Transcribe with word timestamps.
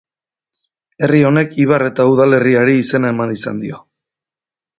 Herri 1.07 1.19
honek 1.29 1.53
ibar 1.65 1.85
eta 1.89 2.07
udalerriari 2.13 2.75
izena 2.85 3.13
eman 3.17 3.37
izan 3.37 3.61
dio. 3.67 3.85